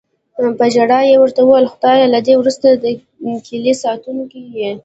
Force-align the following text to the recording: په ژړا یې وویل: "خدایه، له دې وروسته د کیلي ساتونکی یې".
په 0.57 0.65
ژړا 0.73 0.99
یې 1.09 1.15
وویل: 1.19 1.65
"خدایه، 1.73 2.05
له 2.13 2.19
دې 2.27 2.33
وروسته 2.37 2.67
د 2.71 2.85
کیلي 3.45 3.73
ساتونکی 3.83 4.41
یې". 4.59 4.71